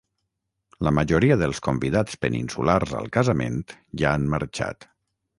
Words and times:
La 0.85 0.91
majoria 0.99 1.35
dels 1.41 1.59
convidats 1.67 2.17
peninsulars 2.25 2.93
al 3.01 3.09
casament 3.19 3.59
ja 4.03 4.09
han 4.15 4.25
marxat. 4.35 4.89